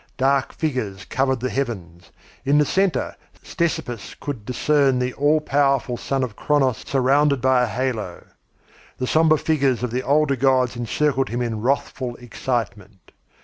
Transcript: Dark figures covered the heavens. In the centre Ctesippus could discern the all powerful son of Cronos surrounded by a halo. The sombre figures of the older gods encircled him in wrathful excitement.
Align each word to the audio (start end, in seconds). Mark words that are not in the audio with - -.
Dark 0.17 0.51
figures 0.53 1.05
covered 1.05 1.41
the 1.41 1.51
heavens. 1.51 2.09
In 2.43 2.57
the 2.57 2.65
centre 2.65 3.15
Ctesippus 3.43 4.15
could 4.19 4.47
discern 4.47 4.97
the 4.97 5.13
all 5.13 5.39
powerful 5.41 5.95
son 5.95 6.23
of 6.23 6.35
Cronos 6.35 6.79
surrounded 6.87 7.39
by 7.39 7.61
a 7.61 7.67
halo. 7.67 8.25
The 8.97 9.05
sombre 9.05 9.37
figures 9.37 9.83
of 9.83 9.91
the 9.91 10.01
older 10.01 10.35
gods 10.35 10.75
encircled 10.75 11.29
him 11.29 11.43
in 11.43 11.61
wrathful 11.61 12.15
excitement. 12.15 13.11